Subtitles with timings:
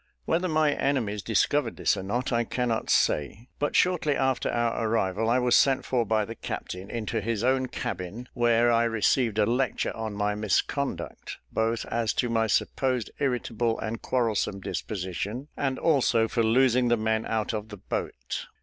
[0.25, 5.29] Whether my enemies discovered this or not, I cannot say; but shortly after our arrival
[5.29, 9.45] I was sent for by the captain into his own cabin, where I received a
[9.45, 16.27] lecture on my misconduct, both as to my supposed irritable and quarrelsome disposition, and also
[16.27, 18.47] for losing the men out of the boat.